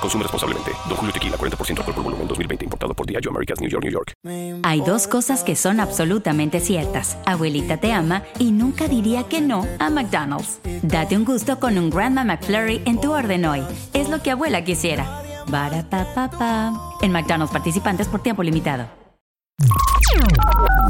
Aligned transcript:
Consume 0.00 0.22
responsablemente. 0.22 0.72
Don 0.88 0.96
Julio 0.96 1.12
Tequila, 1.12 1.36
40% 1.36 1.78
alcohol 1.78 1.94
por 1.94 2.04
volumen, 2.04 2.28
2020. 2.28 2.64
Importado 2.64 2.94
por 2.94 3.06
Diageo 3.06 3.30
Americas, 3.30 3.60
New 3.60 3.68
York, 3.68 3.84
New 3.84 3.92
York. 3.92 4.14
Hay 4.62 4.80
dos 4.80 5.06
cosas 5.06 5.42
que 5.42 5.56
son 5.56 5.80
absolutamente 5.80 6.60
ciertas. 6.60 7.18
Abuelita 7.26 7.76
te 7.76 7.92
ama 7.92 8.22
y 8.38 8.52
nunca 8.52 8.88
diría 8.88 9.24
que 9.24 9.40
no 9.40 9.66
a 9.78 9.90
McDonald's. 9.90 10.58
Date 10.82 11.16
un 11.16 11.24
gusto 11.24 11.58
con 11.58 11.78
un 11.78 11.90
Grandma 11.90 12.24
McFlurry 12.24 12.82
en 12.84 13.00
tu 13.00 13.12
orden 13.12 13.44
hoy. 13.44 13.62
Es 13.92 14.08
lo 14.08 14.22
que 14.22 14.30
abuela 14.30 14.64
quisiera. 14.64 15.22
Barapapapa. 15.48 16.72
En 17.02 17.12
McDonald's 17.12 17.52
participantes 17.52 18.08
por 18.08 18.22
tiempo 18.22 18.42
limitado. 18.42 18.88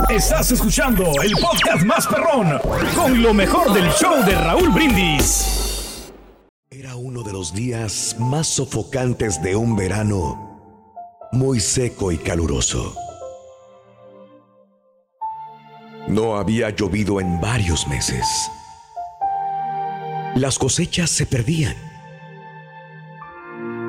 Estás 0.09 0.51
escuchando 0.52 1.04
el 1.23 1.32
podcast 1.32 1.84
más 1.84 2.06
perrón 2.06 2.60
con 2.95 3.23
lo 3.23 3.34
mejor 3.34 3.73
del 3.73 3.90
show 3.92 4.24
de 4.24 4.34
Raúl 4.34 4.70
Brindis. 4.70 5.70
De 7.24 7.33
los 7.33 7.52
días 7.52 8.16
más 8.19 8.47
sofocantes 8.47 9.42
de 9.42 9.55
un 9.55 9.77
verano 9.77 10.59
muy 11.33 11.60
seco 11.60 12.12
y 12.12 12.16
caluroso. 12.16 12.95
No 16.09 16.37
había 16.37 16.70
llovido 16.70 17.21
en 17.21 17.38
varios 17.38 17.87
meses. 17.88 18.26
Las 20.35 20.59
cosechas 20.59 21.10
se 21.10 21.26
perdían. 21.26 21.76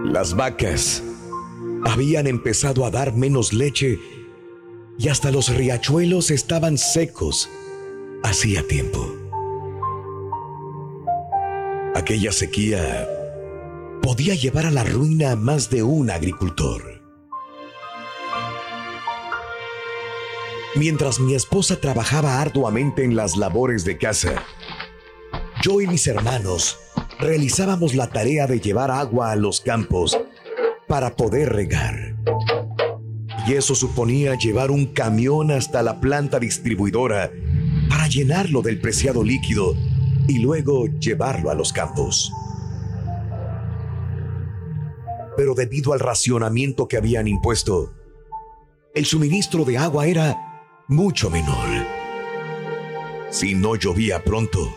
Las 0.03 0.35
vacas 0.35 1.01
habían 1.85 2.27
empezado 2.27 2.85
a 2.85 2.91
dar 2.91 3.13
menos 3.13 3.53
leche 3.53 3.97
y 4.99 5.07
hasta 5.07 5.31
los 5.31 5.55
riachuelos 5.55 6.31
estaban 6.31 6.77
secos 6.77 7.49
hacía 8.23 8.67
tiempo. 8.67 9.15
Aquella 11.95 12.31
sequía 12.31 13.07
podía 14.01 14.35
llevar 14.35 14.65
a 14.65 14.71
la 14.71 14.83
ruina 14.83 15.31
a 15.31 15.35
más 15.35 15.69
de 15.69 15.83
un 15.83 16.09
agricultor. 16.09 17.01
Mientras 20.75 21.19
mi 21.19 21.35
esposa 21.35 21.75
trabajaba 21.75 22.41
arduamente 22.41 23.03
en 23.03 23.15
las 23.15 23.35
labores 23.35 23.83
de 23.85 23.97
casa, 23.97 24.43
yo 25.61 25.81
y 25.81 25.87
mis 25.87 26.07
hermanos 26.07 26.77
realizábamos 27.19 27.93
la 27.93 28.09
tarea 28.09 28.47
de 28.47 28.59
llevar 28.59 28.89
agua 28.89 29.31
a 29.31 29.35
los 29.35 29.61
campos 29.61 30.17
para 30.87 31.15
poder 31.15 31.49
regar. 31.49 32.15
Y 33.47 33.53
eso 33.53 33.75
suponía 33.75 34.35
llevar 34.35 34.71
un 34.71 34.87
camión 34.87 35.51
hasta 35.51 35.83
la 35.83 35.99
planta 35.99 36.39
distribuidora 36.39 37.31
para 37.89 38.07
llenarlo 38.07 38.61
del 38.61 38.79
preciado 38.79 39.23
líquido 39.23 39.75
y 40.27 40.39
luego 40.39 40.87
llevarlo 40.87 41.49
a 41.49 41.55
los 41.55 41.73
campos. 41.73 42.31
Pero 45.37 45.53
debido 45.53 45.93
al 45.93 45.99
racionamiento 45.99 46.87
que 46.87 46.97
habían 46.97 47.27
impuesto, 47.27 47.93
el 48.93 49.05
suministro 49.05 49.63
de 49.63 49.77
agua 49.77 50.07
era 50.07 50.83
mucho 50.87 51.29
menor. 51.29 51.67
Si 53.29 53.55
no 53.55 53.75
llovía 53.75 54.23
pronto, 54.23 54.73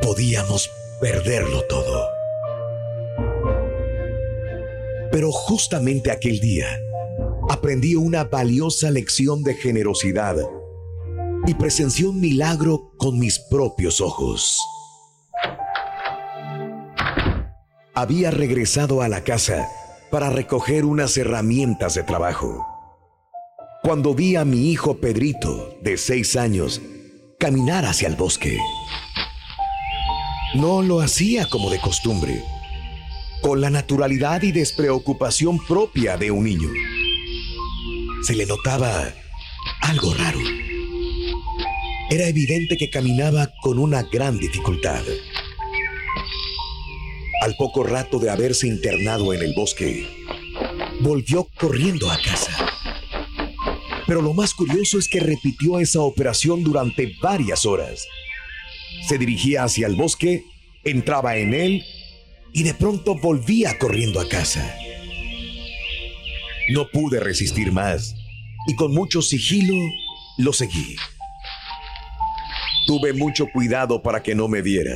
podíamos 0.00 0.70
perderlo 1.00 1.62
todo. 1.68 2.08
Pero 5.10 5.32
justamente 5.32 6.10
aquel 6.10 6.38
día 6.38 6.80
aprendí 7.50 7.96
una 7.96 8.24
valiosa 8.24 8.90
lección 8.90 9.42
de 9.42 9.54
generosidad 9.54 10.36
y 11.46 11.54
presencié 11.54 12.06
un 12.06 12.20
milagro 12.20 12.92
con 12.96 13.18
mis 13.18 13.38
propios 13.38 14.00
ojos. 14.00 14.60
Había 17.94 18.30
regresado 18.30 19.02
a 19.02 19.08
la 19.08 19.22
casa 19.22 19.68
para 20.10 20.30
recoger 20.30 20.86
unas 20.86 21.14
herramientas 21.18 21.94
de 21.94 22.02
trabajo. 22.02 22.66
Cuando 23.82 24.14
vi 24.14 24.36
a 24.36 24.46
mi 24.46 24.70
hijo 24.70 24.96
Pedrito, 24.96 25.76
de 25.82 25.98
seis 25.98 26.36
años, 26.36 26.80
caminar 27.38 27.84
hacia 27.84 28.08
el 28.08 28.16
bosque. 28.16 28.58
No 30.54 30.80
lo 30.80 31.02
hacía 31.02 31.46
como 31.50 31.68
de 31.68 31.80
costumbre, 31.80 32.42
con 33.42 33.60
la 33.60 33.68
naturalidad 33.68 34.40
y 34.40 34.52
despreocupación 34.52 35.58
propia 35.58 36.16
de 36.16 36.30
un 36.30 36.44
niño. 36.44 36.70
Se 38.22 38.34
le 38.34 38.46
notaba 38.46 39.12
algo 39.82 40.14
raro. 40.14 40.40
Era 42.08 42.26
evidente 42.26 42.78
que 42.78 42.88
caminaba 42.88 43.50
con 43.60 43.78
una 43.78 44.02
gran 44.04 44.38
dificultad. 44.38 45.02
Al 47.42 47.56
poco 47.56 47.82
rato 47.82 48.20
de 48.20 48.30
haberse 48.30 48.68
internado 48.68 49.34
en 49.34 49.42
el 49.42 49.52
bosque, 49.52 50.06
volvió 51.00 51.48
corriendo 51.58 52.08
a 52.08 52.16
casa. 52.16 52.52
Pero 54.06 54.22
lo 54.22 54.32
más 54.32 54.54
curioso 54.54 54.96
es 54.96 55.08
que 55.08 55.18
repitió 55.18 55.80
esa 55.80 56.02
operación 56.02 56.62
durante 56.62 57.16
varias 57.20 57.66
horas. 57.66 58.06
Se 59.08 59.18
dirigía 59.18 59.64
hacia 59.64 59.88
el 59.88 59.96
bosque, 59.96 60.44
entraba 60.84 61.36
en 61.36 61.52
él 61.52 61.84
y 62.52 62.62
de 62.62 62.74
pronto 62.74 63.16
volvía 63.16 63.76
corriendo 63.76 64.20
a 64.20 64.28
casa. 64.28 64.76
No 66.68 66.90
pude 66.92 67.18
resistir 67.18 67.72
más 67.72 68.14
y 68.68 68.76
con 68.76 68.94
mucho 68.94 69.20
sigilo 69.20 69.74
lo 70.38 70.52
seguí. 70.52 70.94
Tuve 72.86 73.12
mucho 73.12 73.48
cuidado 73.52 74.00
para 74.00 74.22
que 74.22 74.36
no 74.36 74.46
me 74.46 74.62
viera. 74.62 74.94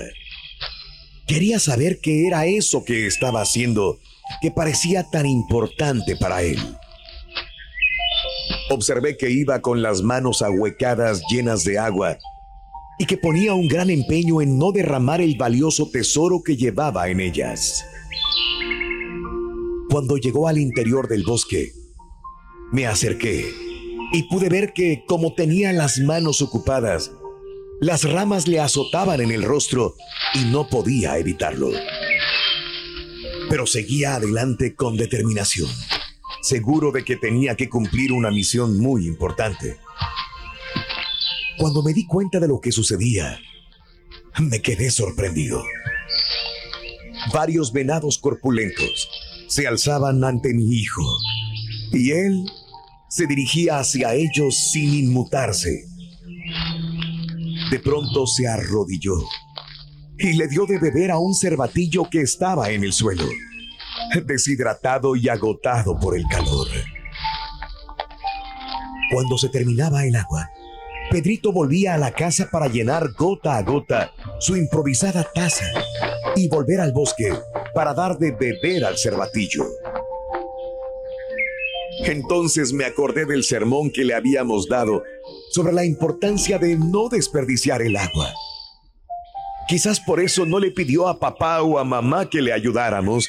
Quería 1.26 1.58
saber 1.58 1.98
qué 2.00 2.28
era 2.28 2.46
eso 2.46 2.84
que 2.84 3.06
estaba 3.06 3.40
haciendo 3.40 3.98
que 4.40 4.52
parecía 4.52 5.04
tan 5.10 5.26
importante 5.26 6.16
para 6.16 6.42
él. 6.42 6.58
Observé 8.70 9.16
que 9.16 9.30
iba 9.30 9.60
con 9.60 9.82
las 9.82 10.02
manos 10.02 10.42
ahuecadas 10.42 11.22
llenas 11.30 11.64
de 11.64 11.78
agua 11.78 12.18
y 12.98 13.06
que 13.06 13.16
ponía 13.16 13.54
un 13.54 13.66
gran 13.66 13.90
empeño 13.90 14.40
en 14.40 14.58
no 14.58 14.70
derramar 14.70 15.20
el 15.20 15.36
valioso 15.36 15.90
tesoro 15.90 16.42
que 16.44 16.56
llevaba 16.56 17.08
en 17.08 17.20
ellas. 17.20 17.84
Cuando 19.90 20.16
llegó 20.18 20.46
al 20.46 20.58
interior 20.58 21.08
del 21.08 21.24
bosque, 21.24 21.72
me 22.72 22.86
acerqué 22.86 23.46
y 24.12 24.24
pude 24.24 24.48
ver 24.48 24.72
que, 24.72 25.04
como 25.06 25.34
tenía 25.34 25.72
las 25.72 25.98
manos 25.98 26.40
ocupadas, 26.40 27.10
las 27.80 28.04
ramas 28.04 28.48
le 28.48 28.60
azotaban 28.60 29.20
en 29.20 29.30
el 29.30 29.42
rostro 29.42 29.96
y 30.34 30.44
no 30.44 30.68
podía 30.68 31.18
evitarlo. 31.18 31.70
Pero 33.50 33.66
seguía 33.66 34.14
adelante 34.14 34.74
con 34.74 34.96
determinación, 34.96 35.70
seguro 36.42 36.90
de 36.90 37.04
que 37.04 37.16
tenía 37.16 37.54
que 37.54 37.68
cumplir 37.68 38.12
una 38.12 38.30
misión 38.30 38.78
muy 38.78 39.06
importante. 39.06 39.76
Cuando 41.58 41.82
me 41.82 41.92
di 41.92 42.06
cuenta 42.06 42.40
de 42.40 42.48
lo 42.48 42.60
que 42.60 42.72
sucedía, 42.72 43.38
me 44.38 44.60
quedé 44.60 44.90
sorprendido. 44.90 45.62
Varios 47.32 47.72
venados 47.72 48.18
corpulentos 48.18 49.08
se 49.48 49.66
alzaban 49.66 50.22
ante 50.24 50.54
mi 50.54 50.76
hijo 50.76 51.02
y 51.92 52.12
él 52.12 52.44
se 53.08 53.26
dirigía 53.26 53.78
hacia 53.78 54.14
ellos 54.14 54.70
sin 54.72 54.92
inmutarse. 54.94 55.95
De 57.70 57.80
pronto 57.80 58.26
se 58.26 58.46
arrodilló 58.46 59.16
y 60.18 60.34
le 60.34 60.48
dio 60.48 60.66
de 60.66 60.78
beber 60.78 61.10
a 61.10 61.18
un 61.18 61.34
cervatillo 61.34 62.08
que 62.08 62.22
estaba 62.22 62.70
en 62.70 62.84
el 62.84 62.92
suelo, 62.92 63.24
deshidratado 64.24 65.16
y 65.16 65.28
agotado 65.28 65.98
por 65.98 66.16
el 66.16 66.24
calor. 66.28 66.68
Cuando 69.12 69.36
se 69.38 69.48
terminaba 69.48 70.04
el 70.04 70.16
agua, 70.16 70.48
Pedrito 71.10 71.52
volvía 71.52 71.94
a 71.94 71.98
la 71.98 72.12
casa 72.12 72.48
para 72.50 72.68
llenar 72.68 73.12
gota 73.12 73.56
a 73.56 73.62
gota 73.62 74.12
su 74.40 74.56
improvisada 74.56 75.24
taza 75.34 75.66
y 76.34 76.48
volver 76.48 76.80
al 76.80 76.92
bosque 76.92 77.32
para 77.74 77.94
dar 77.94 78.18
de 78.18 78.32
beber 78.32 78.84
al 78.84 78.98
cervatillo. 78.98 79.64
Entonces 82.04 82.72
me 82.72 82.84
acordé 82.84 83.24
del 83.24 83.42
sermón 83.42 83.90
que 83.90 84.04
le 84.04 84.14
habíamos 84.14 84.68
dado 84.68 85.02
sobre 85.50 85.72
la 85.72 85.84
importancia 85.84 86.58
de 86.58 86.76
no 86.76 87.08
desperdiciar 87.08 87.82
el 87.82 87.96
agua. 87.96 88.32
Quizás 89.68 89.98
por 90.00 90.20
eso 90.20 90.46
no 90.46 90.60
le 90.60 90.70
pidió 90.70 91.08
a 91.08 91.18
papá 91.18 91.62
o 91.62 91.78
a 91.78 91.84
mamá 91.84 92.30
que 92.30 92.40
le 92.40 92.52
ayudáramos, 92.52 93.28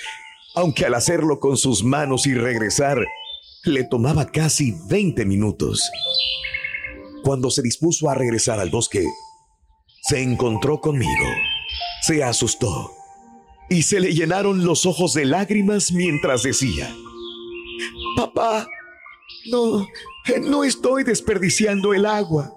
aunque 0.55 0.85
al 0.85 0.93
hacerlo 0.93 1.39
con 1.39 1.57
sus 1.57 1.83
manos 1.83 2.27
y 2.27 2.33
regresar, 2.33 3.03
le 3.63 3.83
tomaba 3.83 4.25
casi 4.27 4.75
20 4.87 5.25
minutos. 5.25 5.89
Cuando 7.23 7.49
se 7.49 7.61
dispuso 7.61 8.09
a 8.09 8.15
regresar 8.15 8.59
al 8.59 8.69
bosque, 8.69 9.05
se 10.03 10.21
encontró 10.21 10.79
conmigo, 10.79 11.25
se 12.01 12.23
asustó 12.23 12.91
y 13.69 13.81
se 13.83 13.99
le 13.99 14.13
llenaron 14.13 14.63
los 14.63 14.85
ojos 14.85 15.13
de 15.13 15.25
lágrimas 15.25 15.91
mientras 15.91 16.43
decía, 16.43 16.93
Papá, 18.17 18.67
no, 19.51 19.87
no 20.41 20.63
estoy 20.63 21.03
desperdiciando 21.03 21.93
el 21.93 22.07
agua. 22.07 22.51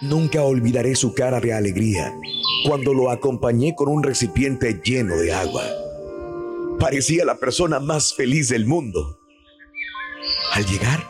Nunca 0.00 0.44
olvidaré 0.44 0.94
su 0.94 1.12
cara 1.12 1.40
de 1.40 1.52
alegría 1.52 2.14
cuando 2.68 2.94
lo 2.94 3.10
acompañé 3.10 3.74
con 3.74 3.88
un 3.88 4.04
recipiente 4.04 4.80
lleno 4.84 5.16
de 5.16 5.32
agua. 5.32 5.64
Parecía 6.78 7.24
la 7.24 7.38
persona 7.38 7.80
más 7.80 8.14
feliz 8.14 8.48
del 8.48 8.64
mundo. 8.64 9.18
Al 10.52 10.64
llegar, 10.66 11.04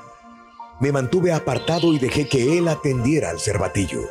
me 0.81 0.91
mantuve 0.91 1.33
apartado 1.33 1.93
y 1.93 1.99
dejé 1.99 2.27
que 2.27 2.57
él 2.57 2.67
atendiera 2.67 3.29
al 3.29 3.41
cervatillo. 3.41 4.09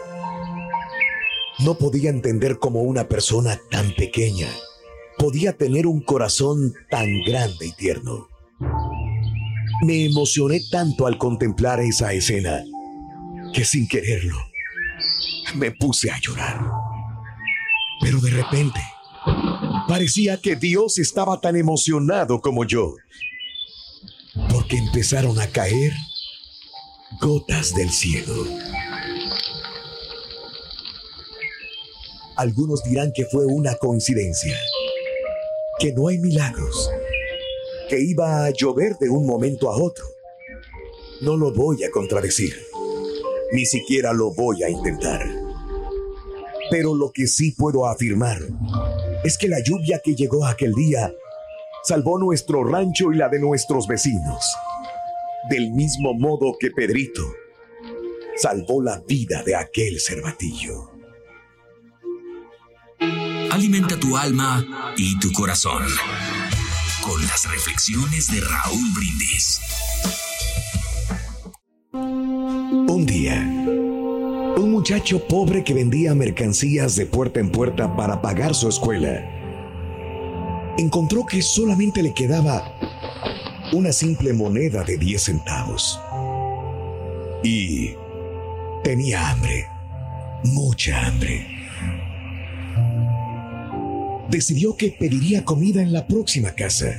No 1.57 1.73
podía 1.79 2.11
entender 2.11 2.59
cómo 2.59 2.83
una 2.83 3.07
persona 3.07 3.59
tan 3.71 3.95
pequeña 3.95 4.47
podía 5.17 5.57
tener 5.57 5.87
un 5.87 6.01
corazón 6.01 6.75
tan 6.91 7.07
grande 7.25 7.65
y 7.65 7.71
tierno. 7.71 8.34
Me 9.85 10.03
emocioné 10.05 10.61
tanto 10.71 11.05
al 11.05 11.19
contemplar 11.19 11.79
esa 11.79 12.11
escena 12.11 12.63
que 13.53 13.63
sin 13.63 13.87
quererlo 13.87 14.35
me 15.53 15.69
puse 15.69 16.09
a 16.09 16.19
llorar. 16.19 16.59
Pero 18.01 18.19
de 18.19 18.31
repente, 18.31 18.79
parecía 19.87 20.41
que 20.41 20.55
Dios 20.55 20.97
estaba 20.97 21.39
tan 21.39 21.55
emocionado 21.55 22.41
como 22.41 22.65
yo, 22.65 22.95
porque 24.49 24.77
empezaron 24.77 25.39
a 25.39 25.45
caer 25.45 25.93
gotas 27.21 27.75
del 27.75 27.91
cielo. 27.91 28.43
Algunos 32.37 32.83
dirán 32.85 33.11
que 33.13 33.25
fue 33.25 33.45
una 33.45 33.75
coincidencia, 33.75 34.57
que 35.77 35.93
no 35.93 36.07
hay 36.07 36.17
milagros, 36.17 36.89
que 37.89 37.99
iba 37.99 38.45
a 38.45 38.49
llover 38.49 38.97
de 38.99 39.09
un 39.09 39.25
momento 39.25 39.69
a 39.69 39.77
otro. 39.81 40.05
No 41.21 41.37
lo 41.37 41.53
voy 41.53 41.83
a 41.83 41.91
contradecir, 41.91 42.53
ni 43.51 43.65
siquiera 43.65 44.13
lo 44.13 44.33
voy 44.33 44.63
a 44.63 44.69
intentar. 44.69 45.25
Pero 46.69 46.95
lo 46.95 47.11
que 47.11 47.27
sí 47.27 47.51
puedo 47.51 47.85
afirmar 47.85 48.39
es 49.23 49.37
que 49.37 49.47
la 49.47 49.61
lluvia 49.63 50.01
que 50.03 50.15
llegó 50.15 50.45
aquel 50.45 50.73
día 50.73 51.13
salvó 51.83 52.17
nuestro 52.17 52.63
rancho 52.63 53.11
y 53.11 53.17
la 53.17 53.29
de 53.29 53.39
nuestros 53.39 53.87
vecinos, 53.87 54.43
del 55.49 55.71
mismo 55.71 56.13
modo 56.13 56.57
que 56.59 56.71
Pedrito 56.71 57.21
salvó 58.35 58.81
la 58.81 58.99
vida 59.07 59.43
de 59.43 59.55
aquel 59.55 59.99
cervatillo. 59.99 60.91
Alimenta 63.51 63.97
tu 63.99 64.17
alma 64.17 64.93
y 64.97 65.17
tu 65.19 65.31
corazón 65.31 65.83
con 67.05 67.21
las 67.27 67.47
reflexiones 67.51 68.31
de 68.31 68.41
Raúl 68.41 68.91
Brindis. 68.95 69.61
Un 71.93 73.05
día, 73.05 73.41
un 74.57 74.71
muchacho 74.71 75.27
pobre 75.27 75.63
que 75.63 75.75
vendía 75.75 76.15
mercancías 76.15 76.95
de 76.95 77.05
puerta 77.05 77.39
en 77.39 77.51
puerta 77.51 77.95
para 77.95 78.21
pagar 78.21 78.55
su 78.55 78.67
escuela, 78.69 79.23
encontró 80.79 81.27
que 81.27 81.43
solamente 81.43 82.01
le 82.01 82.13
quedaba 82.13 82.73
una 83.71 83.91
simple 83.91 84.33
moneda 84.33 84.83
de 84.83 84.97
10 84.97 85.21
centavos. 85.21 85.99
Y 87.43 87.93
tenía 88.83 89.29
hambre, 89.29 89.67
mucha 90.43 91.05
hambre 91.05 91.55
decidió 94.29 94.75
que 94.75 94.91
pediría 94.91 95.45
comida 95.45 95.81
en 95.81 95.93
la 95.93 96.07
próxima 96.07 96.51
casa. 96.51 96.93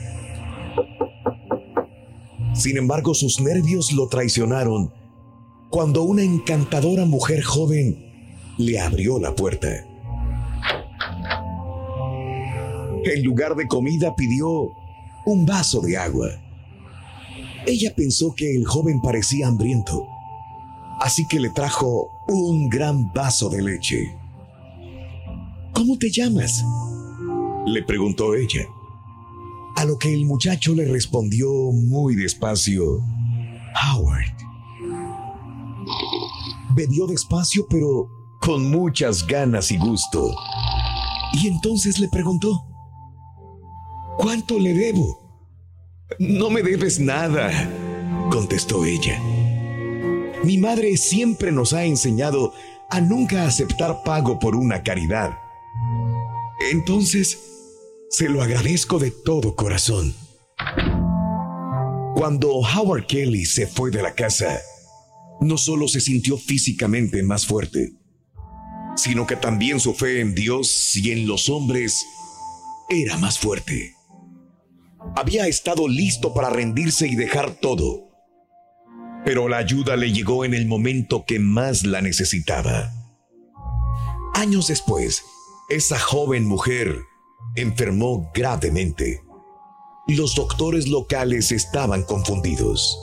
Sin 2.55 2.76
embargo, 2.76 3.14
sus 3.14 3.40
nervios 3.40 3.93
lo 3.93 4.08
traicionaron 4.08 4.93
cuando 5.70 6.05
una 6.05 6.23
encantadora 6.23 7.05
mujer 7.05 7.43
joven 7.43 8.06
le 8.56 8.81
abrió 8.81 9.19
la 9.19 9.34
puerta. 9.34 9.69
En 13.05 13.23
lugar 13.23 13.55
de 13.55 13.67
comida 13.67 14.14
pidió 14.17 14.73
un 15.26 15.44
vaso 15.44 15.81
de 15.81 15.96
agua. 15.99 16.28
Ella 17.67 17.93
pensó 17.94 18.34
que 18.34 18.56
el 18.56 18.64
joven 18.64 19.00
parecía 19.00 19.49
hambriento, 19.49 20.06
así 21.00 21.26
que 21.28 21.40
le 21.40 21.50
trajo 21.50 22.08
un 22.28 22.69
gran 22.69 23.12
vaso 23.12 23.49
de 23.49 23.62
leche. 23.62 24.17
¿Cómo 25.73 25.99
te 25.99 26.11
llamas? 26.11 26.64
Le 27.67 27.83
preguntó 27.83 28.35
ella. 28.35 28.69
A 29.77 29.85
lo 29.85 29.99
que 29.99 30.15
el 30.15 30.25
muchacho 30.25 30.75
le 30.75 30.87
respondió 30.87 31.49
muy 31.73 32.15
despacio, 32.15 33.03
Howard. 33.85 34.33
Bebió 36.75 37.07
despacio 37.07 37.67
pero 37.69 38.09
con 38.41 38.71
muchas 38.71 39.27
ganas 39.27 39.71
y 39.71 39.77
gusto. 39.77 40.35
Y 41.35 41.49
entonces 41.49 41.99
le 41.99 42.09
preguntó, 42.09 42.65
¿cuánto 44.17 44.59
le 44.59 44.73
debo? 44.73 45.19
No 46.19 46.49
me 46.49 46.62
debes 46.62 47.01
nada, 47.01 47.51
contestó 48.31 48.85
ella. 48.85 49.21
Mi 50.45 50.57
madre 50.59 50.97
siempre 50.97 51.51
nos 51.51 51.73
ha 51.73 51.85
enseñado 51.85 52.53
a 52.89 53.01
nunca 53.01 53.45
aceptar 53.45 54.03
pago 54.05 54.39
por 54.39 54.55
una 54.55 54.83
caridad. 54.83 55.37
Entonces, 56.71 57.56
se 58.08 58.29
lo 58.29 58.43
agradezco 58.43 58.99
de 58.99 59.11
todo 59.11 59.56
corazón. 59.56 60.14
Cuando 62.14 62.50
Howard 62.61 63.06
Kelly 63.06 63.44
se 63.44 63.67
fue 63.67 63.91
de 63.91 64.03
la 64.03 64.14
casa, 64.14 64.61
no 65.41 65.58
solo 65.58 65.87
se 65.88 66.00
sintió 66.00 66.38
físicamente 66.38 67.23
más 67.23 67.47
fuerte, 67.47 67.93
sino 68.97 69.26
que 69.26 69.37
también 69.37 69.81
su 69.81 69.93
fe 69.94 70.20
en 70.20 70.35
Dios 70.35 70.97
y 70.97 71.12
en 71.12 71.26
los 71.26 71.49
hombres 71.49 72.06
era 72.88 73.19
más 73.19 73.38
fuerte. 73.38 73.94
Había 75.14 75.47
estado 75.47 75.88
listo 75.88 76.32
para 76.32 76.50
rendirse 76.50 77.06
y 77.06 77.17
dejar 77.17 77.50
todo, 77.50 78.09
pero 79.25 79.49
la 79.49 79.59
ayuda 79.59 79.97
le 79.97 80.12
llegó 80.12 80.44
en 80.44 80.55
el 80.55 80.67
momento 80.67 81.25
que 81.26 81.38
más 81.38 81.85
la 81.85 82.00
necesitaba. 82.00 82.92
Años 84.35 84.69
después, 84.69 85.23
esa 85.69 85.99
joven 85.99 86.47
mujer 86.47 87.02
enfermó 87.55 88.31
gravemente. 88.35 89.23
Los 90.09 90.35
doctores 90.35 90.88
locales 90.88 91.53
estaban 91.53 92.03
confundidos. 92.03 92.99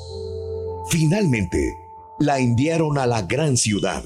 Finalmente, 0.89 1.73
la 2.19 2.39
enviaron 2.39 2.97
a 2.97 3.05
la 3.05 3.23
gran 3.23 3.57
ciudad, 3.57 4.03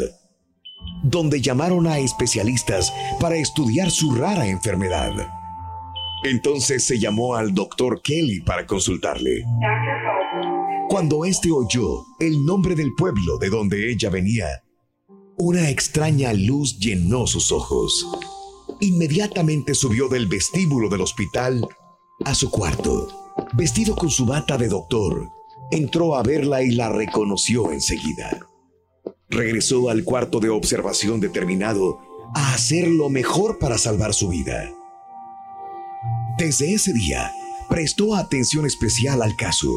donde 1.03 1.41
llamaron 1.41 1.87
a 1.87 1.99
especialistas 1.99 2.93
para 3.19 3.35
estudiar 3.35 3.91
su 3.91 4.15
rara 4.15 4.47
enfermedad. 4.47 5.11
Entonces 6.23 6.85
se 6.85 6.99
llamó 6.99 7.35
al 7.35 7.53
doctor 7.53 8.01
Kelly 8.01 8.41
para 8.41 8.65
consultarle. 8.65 9.43
Cuando 10.89 11.25
éste 11.25 11.51
oyó 11.51 12.05
el 12.19 12.45
nombre 12.45 12.73
del 12.73 12.93
pueblo 12.95 13.37
de 13.37 13.49
donde 13.49 13.91
ella 13.91 14.09
venía, 14.09 14.47
una 15.37 15.69
extraña 15.69 16.33
luz 16.33 16.79
llenó 16.79 17.27
sus 17.27 17.51
ojos. 17.51 18.07
Inmediatamente 18.79 19.73
subió 19.73 20.07
del 20.07 20.27
vestíbulo 20.27 20.87
del 20.87 21.01
hospital 21.01 21.67
a 22.25 22.35
su 22.35 22.51
cuarto. 22.51 23.33
Vestido 23.53 23.95
con 23.95 24.11
su 24.11 24.25
bata 24.25 24.57
de 24.57 24.67
doctor, 24.67 25.29
entró 25.71 26.15
a 26.15 26.21
verla 26.21 26.61
y 26.61 26.71
la 26.71 26.89
reconoció 26.89 27.71
enseguida. 27.71 28.39
Regresó 29.29 29.89
al 29.89 30.03
cuarto 30.03 30.39
de 30.39 30.49
observación 30.49 31.19
determinado 31.19 31.99
a 32.35 32.53
hacer 32.53 32.87
lo 32.87 33.09
mejor 33.09 33.57
para 33.57 33.79
salvar 33.79 34.13
su 34.13 34.29
vida. 34.29 34.69
Desde 36.37 36.73
ese 36.73 36.93
día, 36.93 37.31
prestó 37.69 38.15
atención 38.15 38.67
especial 38.67 39.23
al 39.23 39.35
caso. 39.35 39.71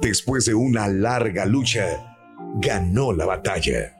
Después 0.00 0.46
de 0.46 0.54
una 0.54 0.88
larga 0.88 1.44
lucha, 1.44 2.16
ganó 2.56 3.12
la 3.12 3.26
batalla. 3.26 3.94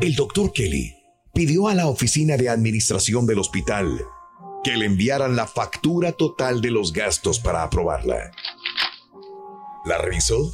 El 0.00 0.14
doctor 0.14 0.52
Kelly 0.52 1.05
pidió 1.36 1.68
a 1.68 1.74
la 1.74 1.86
oficina 1.86 2.38
de 2.38 2.48
administración 2.48 3.26
del 3.26 3.38
hospital 3.38 4.02
que 4.64 4.74
le 4.74 4.86
enviaran 4.86 5.36
la 5.36 5.46
factura 5.46 6.12
total 6.12 6.62
de 6.62 6.70
los 6.70 6.94
gastos 6.94 7.40
para 7.40 7.62
aprobarla. 7.62 8.32
La 9.84 9.98
revisó 9.98 10.50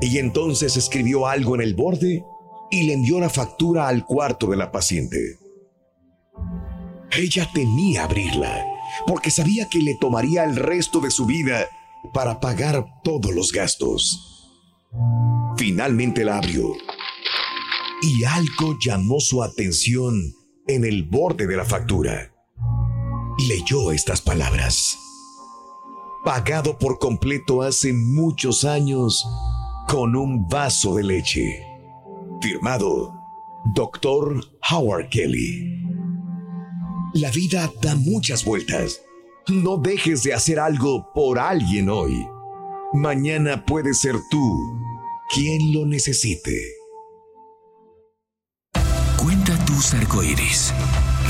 y 0.00 0.16
entonces 0.16 0.78
escribió 0.78 1.26
algo 1.26 1.54
en 1.54 1.60
el 1.60 1.74
borde 1.74 2.24
y 2.70 2.84
le 2.84 2.94
envió 2.94 3.20
la 3.20 3.28
factura 3.28 3.88
al 3.88 4.06
cuarto 4.06 4.46
de 4.46 4.56
la 4.56 4.72
paciente. 4.72 5.38
Ella 7.12 7.50
temía 7.52 8.04
abrirla 8.04 8.64
porque 9.06 9.30
sabía 9.30 9.68
que 9.68 9.80
le 9.80 9.96
tomaría 10.00 10.44
el 10.44 10.56
resto 10.56 11.00
de 11.00 11.10
su 11.10 11.26
vida 11.26 11.68
para 12.14 12.40
pagar 12.40 12.86
todos 13.04 13.34
los 13.34 13.52
gastos. 13.52 14.48
Finalmente 15.58 16.24
la 16.24 16.38
abrió 16.38 16.72
y 18.02 18.24
algo 18.24 18.78
llamó 18.80 19.20
su 19.20 19.42
atención 19.42 20.34
en 20.66 20.84
el 20.84 21.04
borde 21.04 21.46
de 21.46 21.56
la 21.56 21.64
factura. 21.64 22.32
Leyó 23.48 23.92
estas 23.92 24.20
palabras. 24.20 24.98
Pagado 26.24 26.78
por 26.78 26.98
completo 26.98 27.62
hace 27.62 27.92
muchos 27.92 28.64
años 28.64 29.26
con 29.88 30.14
un 30.16 30.46
vaso 30.48 30.94
de 30.94 31.04
leche. 31.04 31.62
Firmado, 32.40 33.14
Dr. 33.74 34.40
Howard 34.70 35.08
Kelly. 35.08 35.82
La 37.14 37.30
vida 37.30 37.70
da 37.82 37.96
muchas 37.96 38.44
vueltas. 38.44 39.02
No 39.48 39.78
dejes 39.78 40.22
de 40.22 40.32
hacer 40.32 40.60
algo 40.60 41.10
por 41.14 41.38
alguien 41.38 41.88
hoy. 41.88 42.26
Mañana 42.92 43.64
puede 43.64 43.94
ser 43.94 44.16
tú 44.30 44.78
quien 45.32 45.72
lo 45.72 45.86
necesite. 45.86 46.79
Tus 49.80 49.94
arcoíris, 49.94 50.74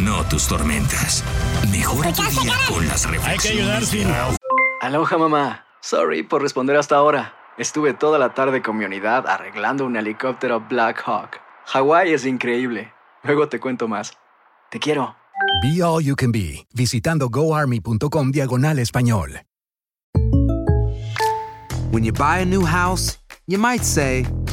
no 0.03 0.25
tus 0.25 0.49
tormentas. 0.49 1.23
Mejora 1.71 2.13
tu 2.13 2.23
día 2.23 2.55
con 2.69 2.85
las 2.89 3.09
reflexiones. 3.09 3.93
de 3.93 4.03
Raúl. 4.05 4.37
Aloha 4.81 5.19
mamá. 5.19 5.65
Sorry 5.81 6.25
por 6.25 6.43
responder 6.43 6.77
hasta 6.77 6.97
ahora. 6.97 7.33
Estuve 7.59 7.95
toda 7.95 8.19
la 8.19 8.35
tarde 8.35 8.61
con 8.61 8.77
mi 8.77 8.85
unidad 8.85 9.29
arreglando 9.29 9.87
un 9.87 9.95
helicóptero 9.95 10.67
Black 10.69 11.01
Hawk. 11.07 11.39
Hawái 11.67 12.13
es 12.13 12.27
increíble. 12.27 12.93
Luego 13.23 13.49
te 13.49 13.61
cuento 13.61 13.87
más. 13.87 14.19
Te 14.73 14.81
quiero. 14.81 15.15
Be 15.63 15.81
All 15.81 16.03
You 16.03 16.17
Can 16.17 16.33
Be, 16.33 16.67
visitando 16.75 17.29
goarmy.com 17.29 18.33
diagonal 18.33 18.81
español. 18.81 19.43
When 21.93 22.03
you 22.03 22.13
buy 22.13 22.41
a 22.41 22.45
new 22.45 22.65
house, 22.65 23.17
you 23.47 23.59
might 23.59 23.85
say, 23.85 24.27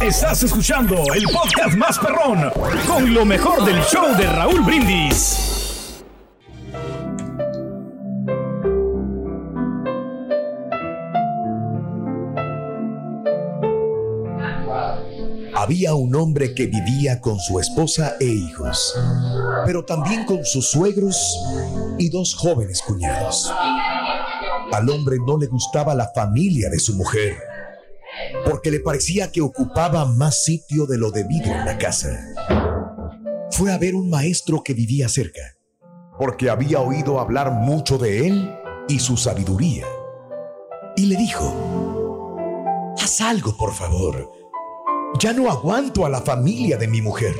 Estás 0.00 0.42
escuchando 0.44 0.94
el 1.14 1.24
podcast 1.24 1.76
más 1.76 1.98
perrón 1.98 2.50
con 2.86 3.12
lo 3.12 3.24
mejor 3.24 3.64
del 3.64 3.80
show 3.82 4.16
de 4.16 4.26
Raúl 4.26 4.62
Brindis. 4.62 5.48
Había 15.54 15.94
un 15.94 16.14
hombre 16.14 16.54
que 16.54 16.66
vivía 16.66 17.20
con 17.20 17.40
su 17.40 17.58
esposa 17.58 18.14
e 18.20 18.26
hijos, 18.26 18.94
pero 19.66 19.84
también 19.84 20.24
con 20.24 20.44
sus 20.44 20.70
suegros 20.70 21.36
y 21.98 22.08
dos 22.08 22.34
jóvenes 22.34 22.80
cuñados. 22.86 23.52
Al 24.72 24.88
hombre 24.88 25.16
no 25.26 25.36
le 25.36 25.46
gustaba 25.46 25.94
la 25.94 26.10
familia 26.14 26.70
de 26.70 26.78
su 26.78 26.94
mujer, 26.94 27.36
porque 28.44 28.70
le 28.70 28.80
parecía 28.80 29.30
que 29.32 29.40
ocupaba 29.40 30.04
más 30.06 30.44
sitio 30.44 30.86
de 30.86 30.98
lo 30.98 31.10
debido 31.10 31.46
en 31.46 31.64
la 31.64 31.78
casa. 31.78 32.18
Fue 33.50 33.72
a 33.72 33.78
ver 33.78 33.94
un 33.94 34.10
maestro 34.10 34.62
que 34.62 34.74
vivía 34.74 35.08
cerca, 35.08 35.40
porque 36.18 36.50
había 36.50 36.80
oído 36.80 37.20
hablar 37.20 37.52
mucho 37.52 37.98
de 37.98 38.26
él 38.26 38.54
y 38.88 38.98
su 38.98 39.16
sabiduría. 39.16 39.86
Y 40.96 41.06
le 41.06 41.16
dijo, 41.16 42.94
haz 43.00 43.20
algo, 43.20 43.56
por 43.56 43.72
favor. 43.72 44.30
Ya 45.18 45.32
no 45.32 45.50
aguanto 45.50 46.04
a 46.04 46.10
la 46.10 46.20
familia 46.20 46.76
de 46.76 46.88
mi 46.88 47.00
mujer. 47.00 47.34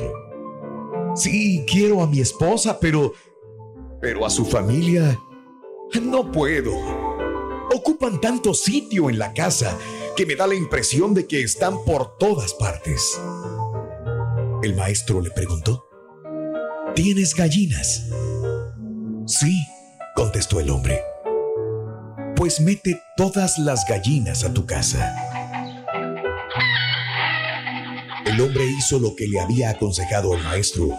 Sí, 1.15 1.65
quiero 1.67 2.01
a 2.01 2.07
mi 2.07 2.19
esposa, 2.19 2.79
pero... 2.79 3.13
Pero 4.01 4.25
a 4.25 4.29
su 4.29 4.45
familia... 4.45 5.19
No 6.01 6.31
puedo. 6.31 6.71
Ocupan 7.75 8.21
tanto 8.21 8.53
sitio 8.53 9.09
en 9.09 9.17
la 9.17 9.33
casa 9.33 9.75
que 10.19 10.25
me 10.25 10.35
da 10.35 10.47
la 10.47 10.55
impresión 10.55 11.13
de 11.13 11.27
que 11.27 11.41
están 11.41 11.85
por 11.85 12.17
todas 12.17 12.53
partes. 12.53 13.17
El 14.61 14.75
maestro 14.75 15.21
le 15.21 15.31
preguntó, 15.31 15.87
¿tienes 16.93 17.33
gallinas? 17.33 18.09
Sí, 19.25 19.65
contestó 20.17 20.59
el 20.59 20.71
hombre. 20.71 21.01
Pues 22.35 22.59
mete 22.59 23.01
todas 23.15 23.59
las 23.59 23.85
gallinas 23.87 24.43
a 24.43 24.53
tu 24.53 24.65
casa. 24.65 25.15
El 28.25 28.41
hombre 28.41 28.65
hizo 28.65 28.99
lo 28.99 29.15
que 29.15 29.25
le 29.25 29.39
había 29.39 29.69
aconsejado 29.69 30.35
el 30.35 30.43
maestro 30.43 30.89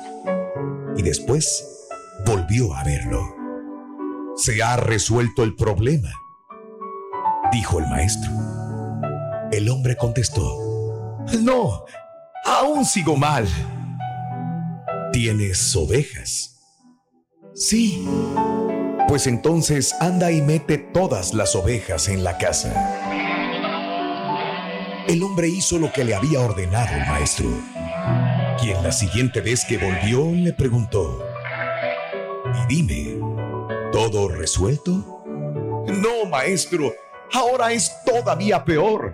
y 0.97 1.03
después 1.03 1.87
volvió 2.25 2.73
a 2.73 2.85
verlo. 2.85 3.21
Se 4.37 4.63
ha 4.63 4.79
resuelto 4.79 5.43
el 5.43 5.57
problema, 5.57 6.11
dijo 7.53 7.81
el 7.81 7.87
maestro. 7.87 8.60
El 9.53 9.69
hombre 9.69 9.97
contestó, 9.97 10.59
no, 11.41 11.85
aún 12.45 12.85
sigo 12.85 13.17
mal. 13.17 13.49
¿Tienes 15.13 15.75
ovejas? 15.75 16.61
Sí. 17.55 18.07
Pues 19.09 19.27
entonces 19.27 19.95
anda 20.01 20.31
y 20.31 20.41
mete 20.41 20.79
todas 20.79 21.35
las 21.35 21.57
ovejas 21.57 22.09
en 22.09 22.23
la 22.23 22.39
casa. 22.39 22.73
El 25.09 25.25
hombre 25.25 25.49
hizo 25.49 25.79
lo 25.79 25.93
que 25.93 26.05
le 26.05 26.15
había 26.15 26.41
ordenado 26.41 26.95
el 26.95 27.07
maestro, 27.09 27.49
quien 28.61 28.81
la 28.85 28.93
siguiente 28.93 29.41
vez 29.41 29.65
que 29.65 29.79
volvió 29.79 30.31
le 30.33 30.53
preguntó, 30.53 31.25
dime, 32.69 33.19
¿todo 33.91 34.29
resuelto? 34.29 35.25
No, 35.89 36.27
maestro, 36.31 36.95
ahora 37.33 37.73
es 37.73 37.93
todavía 38.05 38.65
peor. 38.65 39.10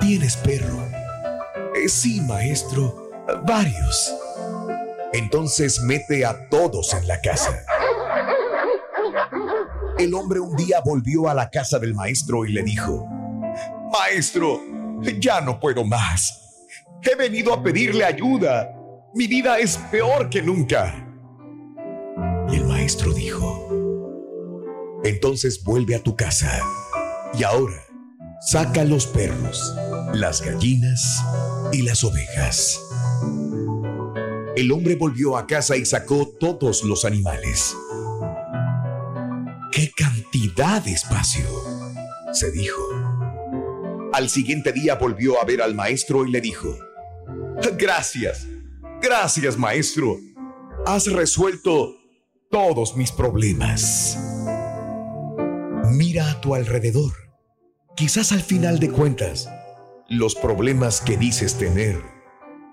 ¿Tienes 0.00 0.36
perro? 0.36 0.78
"Eh, 1.74 1.88
sí, 1.88 2.20
maestro, 2.20 3.10
varios. 3.44 4.14
Entonces 5.12 5.80
mete 5.80 6.24
a 6.24 6.48
todos 6.48 6.94
en 6.94 7.06
la 7.06 7.20
casa. 7.20 7.64
El 9.98 10.14
hombre 10.14 10.40
un 10.40 10.56
día 10.56 10.80
volvió 10.84 11.28
a 11.28 11.34
la 11.34 11.50
casa 11.50 11.78
del 11.78 11.94
maestro 11.94 12.44
y 12.44 12.52
le 12.52 12.62
dijo, 12.62 13.06
Maestro, 13.92 14.60
ya 15.20 15.40
no 15.42 15.60
puedo 15.60 15.84
más. 15.84 16.66
He 17.02 17.14
venido 17.14 17.52
a 17.52 17.62
pedirle 17.62 18.04
ayuda. 18.04 18.74
Mi 19.14 19.26
vida 19.26 19.58
es 19.58 19.76
peor 19.90 20.30
que 20.30 20.40
nunca. 20.40 21.06
Y 22.50 22.56
el 22.56 22.64
maestro 22.64 23.12
dijo, 23.12 23.68
entonces 25.04 25.62
vuelve 25.62 25.94
a 25.94 26.02
tu 26.02 26.16
casa 26.16 26.60
y 27.34 27.44
ahora 27.44 27.82
saca 28.44 28.84
los 28.84 29.06
perros, 29.06 29.74
las 30.12 30.42
gallinas 30.42 31.22
y 31.72 31.82
las 31.82 32.02
ovejas. 32.04 32.80
El 34.56 34.72
hombre 34.72 34.96
volvió 34.96 35.36
a 35.36 35.46
casa 35.46 35.76
y 35.76 35.84
sacó 35.84 36.28
todos 36.38 36.82
los 36.84 37.04
animales. 37.04 37.74
¡Qué 39.70 39.90
cantidad 39.96 40.82
de 40.82 40.92
espacio! 40.92 41.44
se 42.32 42.50
dijo. 42.50 42.82
Al 44.12 44.28
siguiente 44.28 44.72
día 44.72 44.96
volvió 44.96 45.40
a 45.40 45.44
ver 45.44 45.62
al 45.62 45.74
maestro 45.74 46.26
y 46.26 46.30
le 46.30 46.40
dijo, 46.40 46.76
Gracias, 47.78 48.46
gracias 49.00 49.56
maestro. 49.56 50.18
Has 50.86 51.10
resuelto 51.10 51.94
todos 52.50 52.96
mis 52.96 53.12
problemas. 53.12 54.18
Mira 55.90 56.30
a 56.30 56.40
tu 56.40 56.54
alrededor. 56.54 57.31
Quizás 58.02 58.32
al 58.32 58.42
final 58.42 58.80
de 58.80 58.90
cuentas, 58.90 59.48
los 60.08 60.34
problemas 60.34 61.00
que 61.00 61.16
dices 61.16 61.56
tener 61.56 62.02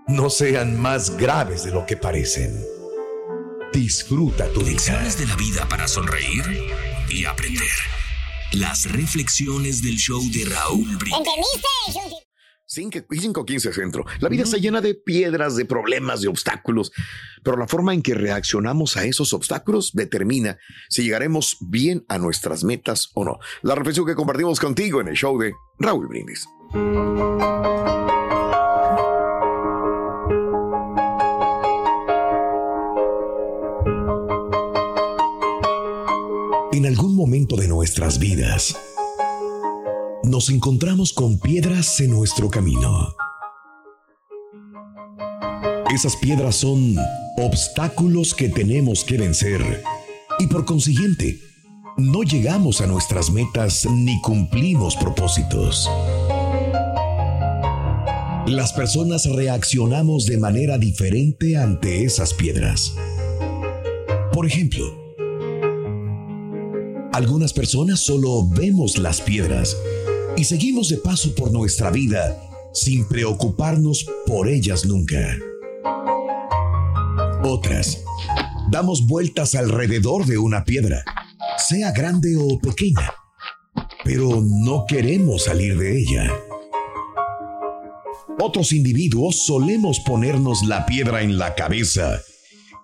no 0.07 0.31
sean 0.31 0.75
más 0.81 1.17
graves 1.17 1.63
de 1.63 1.69
lo 1.69 1.86
que 1.86 1.95
parecen. 1.95 2.59
Disfruta 3.71 4.51
tu 4.53 4.62
vida. 4.62 4.71
Lecciones 4.71 5.19
de 5.19 5.27
la 5.27 5.36
vida 5.36 5.69
para 5.69 5.88
sonreír 5.88 6.43
y 7.09 7.25
aprender. 7.25 7.69
Las 8.53 8.91
reflexiones 8.91 9.83
del 9.83 9.98
show 9.98 10.19
de 10.31 10.45
Raúl 10.45 10.98
Brindis. 10.98 12.28
515 12.69 13.73
Centro. 13.73 14.05
La 14.19 14.29
vida 14.29 14.43
está 14.43 14.57
llena 14.57 14.79
de 14.79 14.93
piedras, 14.93 15.55
de 15.55 15.65
problemas, 15.65 16.21
de 16.21 16.27
obstáculos, 16.27 16.91
pero 17.43 17.57
la 17.57 17.67
forma 17.67 17.93
en 17.93 18.03
que 18.03 18.13
reaccionamos 18.13 18.95
a 18.95 19.05
esos 19.05 19.33
obstáculos 19.33 19.91
determina 19.93 20.59
si 20.88 21.03
llegaremos 21.03 21.57
bien 21.61 22.05
a 22.07 22.19
nuestras 22.19 22.63
metas 22.63 23.09
o 23.15 23.25
no. 23.25 23.39
La 23.63 23.75
reflexión 23.75 24.05
que 24.05 24.15
compartimos 24.15 24.59
contigo 24.59 25.01
en 25.01 25.07
el 25.07 25.15
show 25.15 25.38
de 25.39 25.53
Raúl 25.79 26.07
Brindis. 26.07 26.47
En 36.71 36.85
algún 36.85 37.15
momento 37.15 37.57
de 37.57 37.67
nuestras 37.67 38.19
vidas, 38.19 38.88
nos 40.23 40.49
encontramos 40.49 41.13
con 41.13 41.39
piedras 41.39 41.99
en 41.99 42.11
nuestro 42.11 42.49
camino. 42.49 43.15
Esas 45.93 46.15
piedras 46.17 46.55
son 46.57 46.97
obstáculos 47.38 48.33
que 48.33 48.49
tenemos 48.49 49.03
que 49.03 49.17
vencer 49.17 49.83
y 50.39 50.47
por 50.47 50.65
consiguiente 50.65 51.39
no 51.97 52.23
llegamos 52.23 52.81
a 52.81 52.88
nuestras 52.88 53.31
metas 53.31 53.85
ni 53.89 54.21
cumplimos 54.21 54.95
propósitos. 54.95 55.89
Las 58.45 58.73
personas 58.73 59.25
reaccionamos 59.25 60.25
de 60.25 60.38
manera 60.38 60.77
diferente 60.77 61.57
ante 61.57 62.03
esas 62.03 62.33
piedras. 62.33 62.93
Por 64.33 64.45
ejemplo, 64.45 64.85
algunas 67.13 67.53
personas 67.53 67.99
solo 67.99 68.47
vemos 68.47 68.97
las 68.97 69.21
piedras 69.21 69.75
y 70.39 70.46
seguimos 70.46 70.88
de 70.88 70.96
paso 70.96 71.36
por 71.36 71.51
nuestra 71.51 71.91
vida 71.91 72.41
sin 72.74 73.05
preocuparnos 73.05 74.05
por 74.25 74.48
ellas 74.48 74.86
nunca. 74.86 75.38
Otras, 77.43 78.01
damos 78.72 79.05
vueltas 79.05 79.53
alrededor 79.53 80.25
de 80.25 80.38
una 80.38 80.63
piedra, 80.63 81.03
sea 81.58 81.91
grande 81.91 82.38
o 82.38 82.58
pequeña, 82.58 83.12
pero 84.05 84.41
no 84.41 84.86
queremos 84.88 85.43
salir 85.43 85.77
de 85.77 86.00
ella. 86.00 86.31
Otros 88.39 88.72
individuos 88.72 89.46
solemos 89.46 90.00
ponernos 90.00 90.63
la 90.63 90.86
piedra 90.86 91.22
en 91.22 91.38
la 91.38 91.53
cabeza 91.53 92.22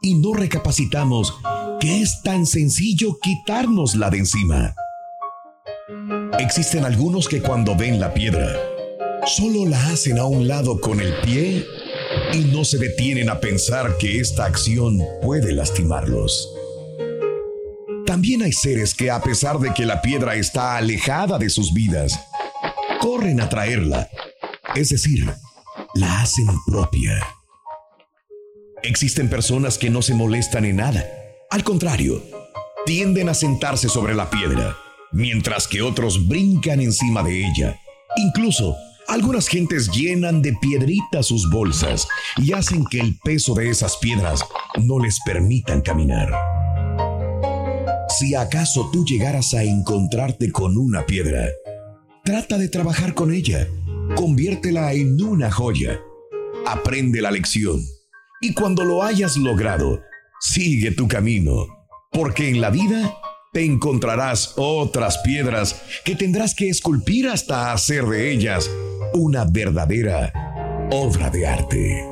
y 0.01 0.15
no 0.15 0.33
recapacitamos 0.33 1.33
que 1.79 2.01
es 2.01 2.21
tan 2.21 2.45
sencillo 2.45 3.17
quitárnosla 3.21 4.09
de 4.09 4.17
encima. 4.17 4.75
Existen 6.39 6.83
algunos 6.83 7.29
que 7.29 7.41
cuando 7.41 7.77
ven 7.77 7.97
la 7.97 8.13
piedra, 8.13 8.59
solo 9.25 9.65
la 9.65 9.87
hacen 9.87 10.19
a 10.19 10.25
un 10.25 10.49
lado 10.49 10.81
con 10.81 10.99
el 10.99 11.13
pie 11.21 11.65
y 12.33 12.39
no 12.39 12.65
se 12.65 12.77
detienen 12.77 13.29
a 13.29 13.39
pensar 13.39 13.97
que 13.97 14.19
esta 14.19 14.43
acción 14.43 15.01
puede 15.21 15.53
lastimarlos. 15.53 16.53
También 18.05 18.43
hay 18.43 18.51
seres 18.51 18.93
que 18.93 19.09
a 19.11 19.21
pesar 19.21 19.59
de 19.59 19.73
que 19.73 19.85
la 19.85 20.01
piedra 20.01 20.35
está 20.35 20.75
alejada 20.75 21.39
de 21.39 21.49
sus 21.49 21.73
vidas, 21.73 22.19
corren 22.99 23.39
a 23.39 23.47
traerla, 23.47 24.09
es 24.75 24.89
decir, 24.89 25.33
la 25.93 26.21
hacen 26.21 26.47
propia. 26.67 27.25
Existen 28.83 29.29
personas 29.29 29.77
que 29.77 29.89
no 29.89 30.01
se 30.01 30.13
molestan 30.13 30.65
en 30.65 30.75
nada, 30.77 31.05
al 31.49 31.63
contrario, 31.63 32.21
tienden 32.85 33.29
a 33.29 33.33
sentarse 33.33 33.87
sobre 33.87 34.13
la 34.13 34.29
piedra 34.29 34.75
mientras 35.15 35.67
que 35.67 35.81
otros 35.81 36.27
brincan 36.27 36.81
encima 36.81 37.23
de 37.23 37.47
ella. 37.47 37.79
Incluso, 38.17 38.75
algunas 39.07 39.47
gentes 39.47 39.89
llenan 39.89 40.41
de 40.41 40.53
piedritas 40.53 41.27
sus 41.27 41.49
bolsas 41.49 42.07
y 42.37 42.51
hacen 42.51 42.85
que 42.85 42.99
el 42.99 43.17
peso 43.23 43.53
de 43.53 43.69
esas 43.69 43.97
piedras 43.97 44.43
no 44.77 44.99
les 44.99 45.19
permitan 45.25 45.81
caminar. 45.81 46.31
Si 48.19 48.35
acaso 48.35 48.89
tú 48.91 49.05
llegaras 49.05 49.53
a 49.53 49.63
encontrarte 49.63 50.51
con 50.51 50.77
una 50.77 51.05
piedra, 51.05 51.47
trata 52.23 52.57
de 52.57 52.67
trabajar 52.67 53.13
con 53.13 53.33
ella, 53.33 53.67
conviértela 54.15 54.93
en 54.93 55.21
una 55.21 55.49
joya, 55.49 55.99
aprende 56.65 57.21
la 57.21 57.31
lección 57.31 57.81
y 58.41 58.53
cuando 58.53 58.83
lo 58.83 59.01
hayas 59.01 59.37
logrado, 59.37 60.01
sigue 60.41 60.91
tu 60.91 61.07
camino, 61.07 61.67
porque 62.11 62.49
en 62.49 62.59
la 62.59 62.69
vida 62.69 63.17
te 63.55 63.63
encontrarás 63.63 64.51
otras 64.57 65.19
piedras 65.19 65.77
que 66.03 66.13
tendrás 66.13 66.53
que 66.53 66.67
esculpir 66.67 67.29
hasta 67.29 67.71
hacer 67.71 68.03
de 68.03 68.29
ellas 68.29 68.69
una 69.13 69.45
verdadera 69.45 70.89
obra 70.91 71.29
de 71.29 71.47
arte. 71.47 72.03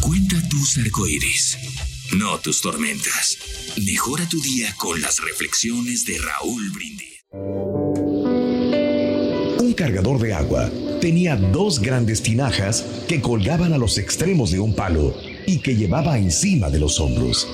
Cuenta 0.00 0.36
tus 0.48 0.78
arcoíris, 0.78 1.58
no 2.16 2.38
tus 2.38 2.62
tormentas. 2.62 3.36
Mejora 3.76 4.26
tu 4.26 4.40
día 4.40 4.74
con 4.78 4.98
las 5.02 5.22
reflexiones 5.22 6.06
de 6.06 6.16
Raúl 6.16 6.70
Brindis. 6.70 7.24
Un 9.60 9.74
cargador 9.74 10.18
de 10.18 10.32
agua 10.32 10.70
tenía 11.02 11.36
dos 11.36 11.80
grandes 11.80 12.22
tinajas 12.22 12.86
que 13.06 13.20
colgaban 13.20 13.74
a 13.74 13.78
los 13.78 13.98
extremos 13.98 14.50
de 14.50 14.60
un 14.60 14.74
palo 14.74 15.14
y 15.48 15.60
que 15.60 15.74
llevaba 15.74 16.18
encima 16.18 16.68
de 16.68 16.78
los 16.78 17.00
hombros. 17.00 17.48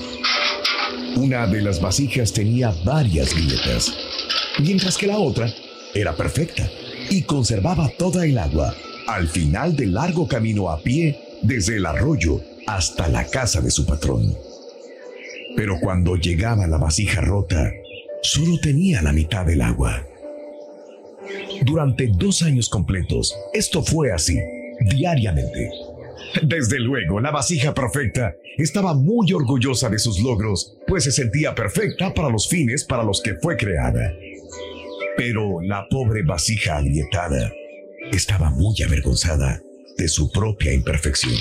Una 1.15 1.47
de 1.47 1.61
las 1.61 1.79
vasijas 1.79 2.33
tenía 2.33 2.75
varias 2.83 3.33
grietas, 3.33 3.93
mientras 4.59 4.97
que 4.97 5.07
la 5.07 5.17
otra 5.17 5.49
era 5.93 6.13
perfecta 6.13 6.69
y 7.09 7.21
conservaba 7.21 7.89
toda 7.97 8.25
el 8.25 8.37
agua 8.37 8.75
al 9.07 9.29
final 9.29 9.77
del 9.77 9.93
largo 9.93 10.27
camino 10.27 10.69
a 10.69 10.81
pie 10.81 11.17
desde 11.41 11.77
el 11.77 11.85
arroyo 11.85 12.41
hasta 12.67 13.07
la 13.07 13.25
casa 13.27 13.61
de 13.61 13.71
su 13.71 13.85
patrón. 13.85 14.35
Pero 15.55 15.79
cuando 15.79 16.17
llegaba 16.17 16.67
la 16.67 16.77
vasija 16.77 17.21
rota, 17.21 17.71
solo 18.23 18.59
tenía 18.59 19.01
la 19.01 19.13
mitad 19.13 19.45
del 19.45 19.61
agua. 19.61 20.05
Durante 21.63 22.07
dos 22.07 22.41
años 22.41 22.67
completos, 22.67 23.33
esto 23.53 23.81
fue 23.81 24.11
así, 24.11 24.37
diariamente. 24.81 25.71
Desde 26.41 26.79
luego, 26.79 27.19
la 27.19 27.31
vasija 27.31 27.73
perfecta 27.73 28.35
estaba 28.57 28.93
muy 28.93 29.31
orgullosa 29.33 29.89
de 29.89 29.99
sus 29.99 30.19
logros, 30.21 30.77
pues 30.87 31.03
se 31.03 31.11
sentía 31.11 31.55
perfecta 31.55 32.13
para 32.13 32.29
los 32.29 32.47
fines 32.47 32.83
para 32.83 33.03
los 33.03 33.21
que 33.21 33.35
fue 33.35 33.57
creada. 33.57 34.13
Pero 35.17 35.61
la 35.61 35.87
pobre 35.89 36.23
vasija 36.23 36.77
agrietada 36.77 37.51
estaba 38.11 38.49
muy 38.49 38.81
avergonzada 38.81 39.61
de 39.97 40.07
su 40.07 40.31
propia 40.31 40.73
imperfección. 40.73 41.35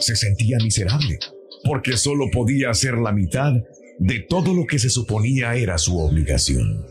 Se 0.00 0.16
sentía 0.16 0.58
miserable, 0.58 1.18
porque 1.64 1.96
solo 1.96 2.30
podía 2.32 2.70
hacer 2.70 2.94
la 2.94 3.12
mitad 3.12 3.52
de 3.98 4.20
todo 4.20 4.54
lo 4.54 4.66
que 4.66 4.78
se 4.78 4.90
suponía 4.90 5.54
era 5.54 5.78
su 5.78 5.98
obligación. 5.98 6.86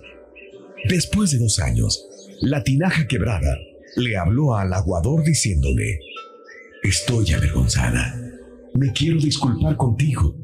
Después 0.87 1.31
de 1.31 1.39
dos 1.39 1.59
años, 1.59 2.07
la 2.41 2.63
tinaja 2.63 3.07
quebrada 3.07 3.57
le 3.95 4.17
habló 4.17 4.55
al 4.55 4.73
aguador 4.73 5.23
diciéndole, 5.23 5.99
Estoy 6.85 7.33
avergonzada. 7.33 8.15
Me 8.75 8.91
quiero 8.91 9.17
disculpar 9.17 9.75
contigo, 9.75 10.35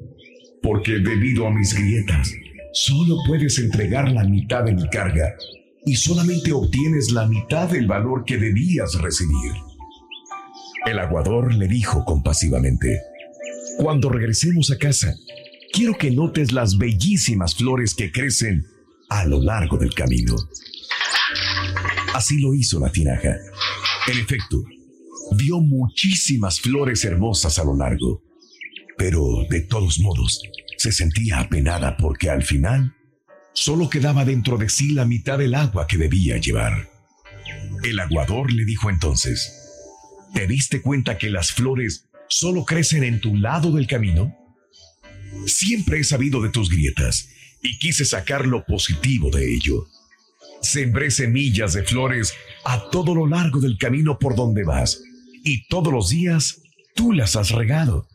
porque 0.63 0.93
debido 0.93 1.45
a 1.45 1.51
mis 1.51 1.71
grietas, 1.75 2.33
solo 2.73 3.17
puedes 3.27 3.59
entregar 3.59 4.11
la 4.11 4.23
mitad 4.23 4.63
de 4.63 4.73
mi 4.73 4.89
carga 4.89 5.35
y 5.85 5.95
solamente 5.95 6.51
obtienes 6.51 7.11
la 7.11 7.27
mitad 7.27 7.69
del 7.69 7.85
valor 7.85 8.25
que 8.25 8.39
debías 8.39 8.95
recibir. 8.95 9.51
El 10.87 10.97
aguador 10.97 11.53
le 11.53 11.67
dijo 11.67 12.03
compasivamente, 12.05 12.99
Cuando 13.77 14.09
regresemos 14.09 14.71
a 14.71 14.79
casa, 14.79 15.13
quiero 15.71 15.95
que 15.95 16.09
notes 16.09 16.53
las 16.53 16.75
bellísimas 16.75 17.53
flores 17.53 17.93
que 17.93 18.11
crecen 18.11 18.65
a 19.09 19.25
lo 19.25 19.43
largo 19.43 19.77
del 19.77 19.93
camino. 19.93 20.35
Así 22.15 22.41
lo 22.41 22.55
hizo 22.55 22.79
la 22.79 22.91
tinaja. 22.91 23.37
En 24.11 24.17
efecto, 24.17 24.63
vio 25.41 25.59
muchísimas 25.59 26.61
flores 26.61 27.03
hermosas 27.03 27.57
a 27.57 27.63
lo 27.63 27.75
largo, 27.75 28.23
pero 28.97 29.23
de 29.49 29.61
todos 29.61 29.99
modos 29.99 30.41
se 30.77 30.91
sentía 30.91 31.39
apenada 31.39 31.97
porque 31.97 32.29
al 32.29 32.43
final 32.43 32.95
solo 33.53 33.89
quedaba 33.89 34.23
dentro 34.23 34.57
de 34.57 34.69
sí 34.69 34.93
la 34.93 35.05
mitad 35.05 35.39
del 35.39 35.55
agua 35.55 35.87
que 35.87 35.97
debía 35.97 36.37
llevar. 36.37 36.89
El 37.83 37.99
aguador 37.99 38.53
le 38.53 38.65
dijo 38.65 38.91
entonces, 38.91 39.51
¿te 40.35 40.45
diste 40.45 40.81
cuenta 40.81 41.17
que 41.17 41.31
las 41.31 41.51
flores 41.51 42.07
solo 42.29 42.63
crecen 42.63 43.03
en 43.03 43.19
tu 43.19 43.35
lado 43.35 43.71
del 43.71 43.87
camino? 43.87 44.35
Siempre 45.47 45.99
he 45.99 46.03
sabido 46.03 46.41
de 46.41 46.49
tus 46.49 46.69
grietas 46.69 47.29
y 47.63 47.79
quise 47.79 48.05
sacar 48.05 48.45
lo 48.45 48.63
positivo 48.65 49.31
de 49.31 49.55
ello. 49.55 49.87
Sembré 50.61 51.09
semillas 51.09 51.73
de 51.73 51.83
flores 51.83 52.33
a 52.63 52.91
todo 52.91 53.15
lo 53.15 53.25
largo 53.25 53.59
del 53.59 53.79
camino 53.79 54.19
por 54.19 54.35
donde 54.35 54.63
vas 54.63 55.01
y 55.43 55.67
todos 55.67 55.91
los 55.91 56.09
días 56.09 56.61
tú 56.95 57.13
las 57.13 57.35
has 57.35 57.51
regado. 57.51 58.07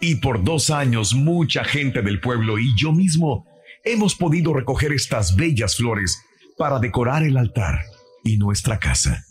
Y 0.00 0.16
por 0.16 0.44
dos 0.44 0.70
años 0.70 1.14
mucha 1.14 1.64
gente 1.64 2.02
del 2.02 2.20
pueblo 2.20 2.58
y 2.58 2.74
yo 2.76 2.92
mismo 2.92 3.46
hemos 3.84 4.14
podido 4.14 4.52
recoger 4.54 4.92
estas 4.92 5.36
bellas 5.36 5.76
flores 5.76 6.18
para 6.56 6.78
decorar 6.78 7.22
el 7.22 7.36
altar 7.36 7.80
y 8.24 8.36
nuestra 8.36 8.78
casa. 8.78 9.24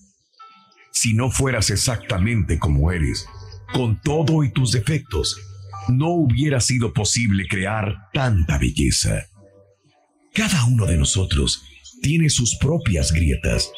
Si 0.91 1.13
no 1.13 1.31
fueras 1.31 1.69
exactamente 1.69 2.59
como 2.59 2.91
eres, 2.91 3.25
con 3.73 3.99
todo 4.01 4.43
y 4.43 4.51
tus 4.51 4.71
defectos, 4.71 5.39
no 5.89 6.09
hubiera 6.09 6.59
sido 6.59 6.93
posible 6.93 7.47
crear 7.47 8.09
tanta 8.13 8.57
belleza. 8.57 9.25
Cada 10.33 10.65
uno 10.65 10.85
de 10.85 10.97
nosotros 10.97 11.63
tiene 12.01 12.29
sus 12.29 12.55
propias 12.57 13.11
grietas. 13.11 13.71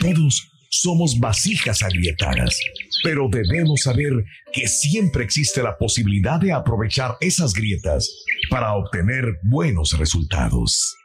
Todos 0.00 0.49
somos 0.70 1.18
vasijas 1.18 1.82
agrietadas, 1.82 2.58
pero 3.02 3.28
debemos 3.28 3.82
saber 3.82 4.12
que 4.52 4.68
siempre 4.68 5.24
existe 5.24 5.62
la 5.62 5.76
posibilidad 5.76 6.40
de 6.40 6.52
aprovechar 6.52 7.16
esas 7.20 7.52
grietas 7.52 8.08
para 8.48 8.74
obtener 8.74 9.24
buenos 9.42 9.98
resultados. 9.98 10.96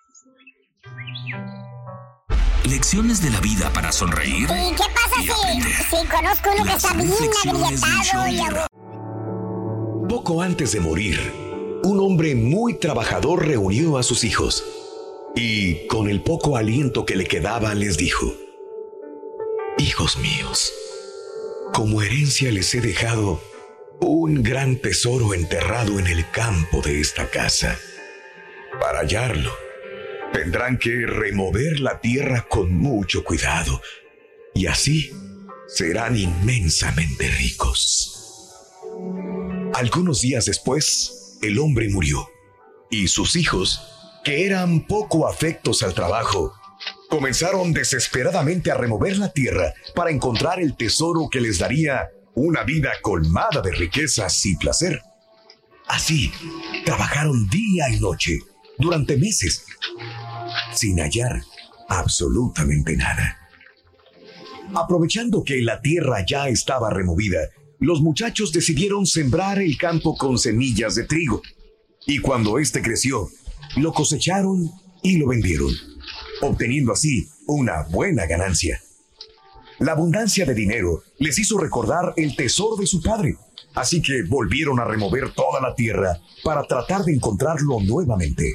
Lecciones 2.70 3.22
de 3.22 3.30
la 3.32 3.40
vida 3.42 3.72
para 3.74 3.92
sonreír. 3.92 4.44
¿Y 4.44 4.76
qué 4.76 4.84
pasa 4.94 5.22
si, 5.22 5.62
si 5.62 6.08
conozco 6.08 6.50
uno 6.56 6.64
que 6.64 6.74
está 6.74 6.94
bien 6.94 7.12
agrietado 7.46 8.28
y 8.28 10.08
Poco 10.08 10.42
antes 10.42 10.72
de 10.72 10.80
morir, 10.80 11.20
un 11.84 12.00
hombre 12.00 12.36
muy 12.36 12.80
trabajador 12.80 13.46
reunió 13.48 13.98
a 13.98 14.04
sus 14.04 14.24
hijos 14.24 14.64
y, 15.36 15.86
con 15.88 16.10
el 16.10 16.22
poco 16.22 16.58
aliento 16.58 17.06
que 17.06 17.16
le 17.16 17.26
quedaba, 17.26 17.76
les 17.76 17.98
dijo, 17.98 18.34
Hijos 19.78 20.18
míos, 20.18 20.74
como 21.74 22.02
herencia 22.02 22.50
les 22.50 22.74
he 22.74 22.80
dejado 22.80 23.42
un 24.00 24.42
gran 24.42 24.78
tesoro 24.78 25.34
enterrado 25.34 26.00
en 26.00 26.08
el 26.08 26.30
campo 26.32 26.82
de 26.82 27.02
esta 27.02 27.30
casa. 27.30 27.78
Para 28.80 29.00
hallarlo, 29.00 29.52
tendrán 30.32 30.78
que 30.78 31.06
remover 31.06 31.82
la 31.82 32.00
tierra 32.00 32.46
con 32.48 32.74
mucho 32.74 33.26
cuidado 33.26 33.82
y 34.54 34.68
así 34.68 35.12
serán 35.68 36.16
inmensamente 36.16 37.30
ricos. 37.32 38.72
Algunos 39.74 40.22
días 40.22 40.46
después, 40.46 41.38
el 41.42 41.60
hombre 41.60 41.90
murió 41.90 42.30
y 42.90 43.10
sus 43.10 43.36
hijos, 43.36 43.82
que 44.24 44.46
eran 44.46 44.88
poco 44.88 45.28
afectos 45.28 45.84
al 45.84 45.94
trabajo, 45.94 46.54
comenzaron 47.10 47.74
desesperadamente 47.74 48.72
a 48.72 48.76
remover 48.76 49.18
la 49.18 49.32
tierra 49.32 49.74
para 49.94 50.12
encontrar 50.12 50.60
el 50.60 50.76
tesoro 50.76 51.30
que 51.30 51.42
les 51.42 51.60
daría 51.60 52.10
una 52.34 52.64
vida 52.64 52.92
colmada 53.02 53.62
de 53.62 53.72
riquezas 53.72 54.46
y 54.46 54.56
placer. 54.58 55.02
Así, 55.88 56.32
trabajaron 56.84 57.48
día 57.50 57.90
y 57.90 58.00
noche 58.00 58.40
durante 58.78 59.18
meses, 59.18 59.66
sin 60.74 61.00
hallar 61.00 61.42
absolutamente 61.88 62.98
nada. 62.98 63.38
Aprovechando 64.74 65.44
que 65.44 65.62
la 65.62 65.82
tierra 65.82 66.26
ya 66.28 66.50
estaba 66.50 66.90
removida, 66.90 67.50
los 67.80 68.02
muchachos 68.02 68.52
decidieron 68.52 69.06
sembrar 69.06 69.62
el 69.62 69.78
campo 69.78 70.18
con 70.18 70.40
semillas 70.40 70.96
de 70.96 71.04
trigo. 71.04 71.42
Y 72.08 72.20
cuando 72.20 72.58
éste 72.58 72.82
creció, 72.82 73.30
lo 73.78 73.94
cosecharon 73.94 74.72
y 75.04 75.18
lo 75.18 75.28
vendieron 75.28 75.72
obteniendo 76.42 76.92
así 76.92 77.30
una 77.48 77.84
buena 77.84 78.26
ganancia. 78.26 78.82
La 79.80 79.92
abundancia 79.92 80.46
de 80.46 80.54
dinero 80.54 81.04
les 81.20 81.38
hizo 81.38 81.58
recordar 81.58 82.14
el 82.16 82.36
tesoro 82.36 82.78
de 82.78 82.88
su 82.88 83.02
padre, 83.02 83.38
así 83.74 84.02
que 84.02 84.24
volvieron 84.24 84.80
a 84.80 84.86
remover 84.86 85.34
toda 85.34 85.60
la 85.62 85.76
tierra 85.76 86.18
para 86.44 86.64
tratar 86.64 87.04
de 87.04 87.14
encontrarlo 87.14 87.80
nuevamente. 87.82 88.54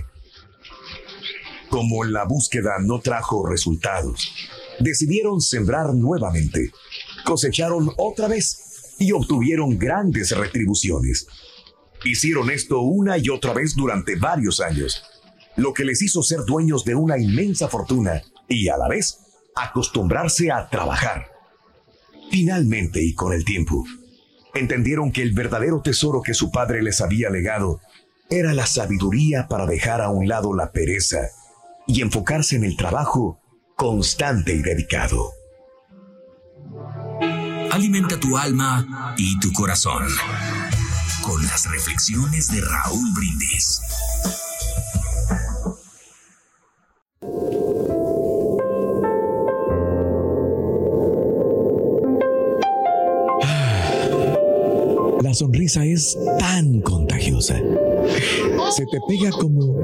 Como 1.69 2.05
la 2.05 2.25
búsqueda 2.25 2.79
no 2.81 3.01
trajo 3.01 3.47
resultados, 3.47 4.33
decidieron 4.81 5.41
sembrar 5.41 5.95
nuevamente, 5.95 6.73
cosecharon 7.25 7.91
otra 7.97 8.27
vez 8.27 8.95
y 8.99 9.13
obtuvieron 9.13 9.79
grandes 9.79 10.31
retribuciones. 10.37 11.27
Hicieron 12.03 12.51
esto 12.51 12.81
una 12.81 13.19
y 13.19 13.29
otra 13.29 13.53
vez 13.53 13.77
durante 13.77 14.17
varios 14.17 14.61
años 14.61 15.03
lo 15.61 15.73
que 15.75 15.85
les 15.85 16.03
hizo 16.03 16.23
ser 16.23 16.41
dueños 16.47 16.85
de 16.85 16.95
una 16.95 17.19
inmensa 17.19 17.69
fortuna 17.69 18.23
y 18.49 18.69
a 18.69 18.77
la 18.77 18.89
vez 18.89 19.19
acostumbrarse 19.55 20.51
a 20.51 20.69
trabajar. 20.69 21.27
Finalmente 22.31 23.03
y 23.03 23.15
con 23.15 23.33
el 23.33 23.45
tiempo, 23.45 23.85
entendieron 24.55 25.13
que 25.13 25.23
el 25.23 25.33
verdadero 25.33 25.83
tesoro 25.83 26.23
que 26.23 26.35
su 26.35 26.51
padre 26.51 26.83
les 26.83 27.01
había 27.01 27.31
legado 27.31 27.81
era 28.31 28.55
la 28.55 28.67
sabiduría 28.67 29.49
para 29.49 29.67
dejar 29.67 30.01
a 30.01 30.09
un 30.09 30.29
lado 30.29 30.55
la 30.55 30.73
pereza 30.73 31.29
y 31.87 32.01
enfocarse 32.01 32.57
en 32.57 32.65
el 32.65 32.77
trabajo 32.77 33.41
constante 33.77 34.55
y 34.55 34.63
dedicado. 34.63 35.33
Alimenta 37.71 38.19
tu 38.19 38.37
alma 38.37 39.15
y 39.19 39.39
tu 39.41 39.53
corazón 39.53 40.05
con 41.23 41.43
las 41.47 41.71
reflexiones 41.71 42.49
de 42.49 42.61
Raúl 42.61 43.13
Brindis. 43.15 43.81
La 55.31 55.35
sonrisa 55.35 55.87
es 55.87 56.19
tan 56.41 56.81
contagiosa. 56.81 57.55
Se 58.73 58.85
te 58.87 58.99
pega 59.07 59.31
como, 59.31 59.81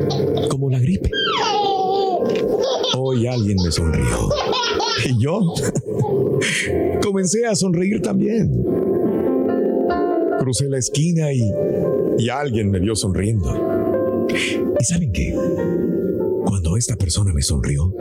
como 0.51 0.69
la 0.69 0.81
gripe. 0.81 1.09
Hoy 2.97 3.29
alguien 3.29 3.57
me 3.65 3.71
sonrió. 3.71 4.29
Y 5.05 5.23
yo 5.23 5.55
comencé 7.01 7.47
a 7.47 7.55
sonreír 7.55 8.03
también. 8.03 8.51
Crucé 10.41 10.69
la 10.69 10.79
esquina 10.79 11.33
y, 11.33 11.49
y 12.19 12.29
alguien 12.29 12.69
me 12.69 12.81
vio 12.81 12.97
sonriendo. 12.97 14.27
¿Y 14.81 14.85
saben 14.85 15.13
qué? 15.13 15.33
Cuando 16.45 16.77
esta 16.77 16.97
persona 16.97 17.33
me 17.33 17.43
sonrió, 17.43 17.95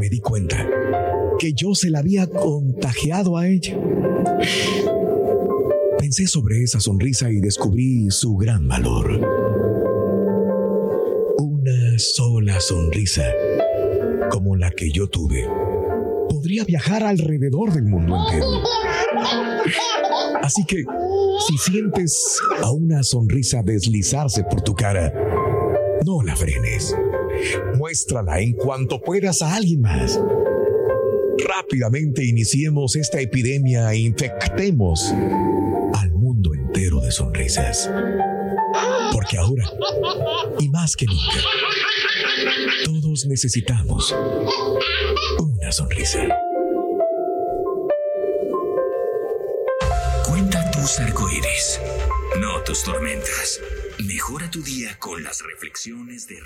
me 0.00 0.08
di 0.08 0.20
cuenta 0.20 0.66
que 1.38 1.52
yo 1.52 1.74
se 1.74 1.90
la 1.90 1.98
había 1.98 2.26
contagiado 2.26 3.36
a 3.36 3.46
ella. 3.46 3.78
Pensé 5.98 6.26
sobre 6.26 6.62
esa 6.62 6.78
sonrisa 6.78 7.30
y 7.30 7.40
descubrí 7.40 8.10
su 8.10 8.36
gran 8.36 8.68
valor. 8.68 9.20
Una 11.38 11.98
sola 11.98 12.60
sonrisa, 12.60 13.24
como 14.30 14.56
la 14.56 14.70
que 14.70 14.90
yo 14.90 15.08
tuve, 15.08 15.48
podría 16.28 16.64
viajar 16.64 17.02
alrededor 17.02 17.72
del 17.72 17.84
mundo 17.84 18.16
entero. 18.16 18.46
Así 20.42 20.64
que, 20.64 20.84
si 21.46 21.58
sientes 21.70 22.38
a 22.62 22.70
una 22.70 23.02
sonrisa 23.02 23.62
deslizarse 23.64 24.44
por 24.44 24.60
tu 24.60 24.74
cara, 24.74 25.12
no 26.04 26.22
la 26.22 26.36
frenes. 26.36 26.94
Muéstrala 27.76 28.40
en 28.40 28.52
cuanto 28.52 29.00
puedas 29.00 29.40
a 29.42 29.54
alguien 29.54 29.80
más. 29.80 30.20
Rápidamente 31.48 32.24
iniciemos 32.24 32.96
esta 32.96 33.20
epidemia 33.20 33.92
e 33.92 33.98
infectemos 33.98 35.12
de 37.00 37.12
sonrisas. 37.12 37.90
Porque 39.12 39.38
ahora, 39.38 39.64
y 40.58 40.68
más 40.68 40.96
que 40.96 41.06
nunca, 41.06 41.40
todos 42.84 43.26
necesitamos 43.26 44.14
una 45.38 45.72
sonrisa. 45.72 46.26
Cuenta 50.28 50.70
tus 50.70 50.98
arcoíris, 51.00 51.80
no 52.40 52.60
tus 52.62 52.82
tormentas. 52.82 53.60
Mejora 54.04 54.50
tu 54.50 54.62
día 54.62 54.98
con 54.98 55.22
las 55.22 55.42
reflexiones 55.42 56.26
de... 56.28 56.36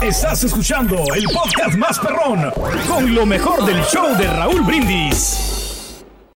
Estás 0.00 0.44
escuchando 0.44 0.96
el 1.14 1.24
podcast 1.24 1.76
más 1.76 1.98
perrón 1.98 2.52
con 2.88 3.14
lo 3.14 3.26
mejor 3.26 3.64
del 3.66 3.82
show 3.84 4.16
de 4.16 4.26
Raúl 4.28 4.62
Brindis. 4.62 5.61